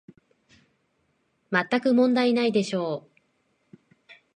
[1.51, 3.21] まったく問題ないでしょう